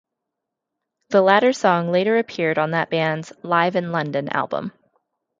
[1.11, 4.71] The latter song later appeared on that band's "Live in London" album.